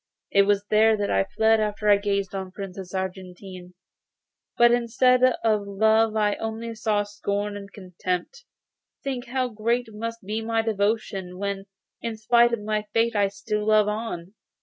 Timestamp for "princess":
2.51-2.91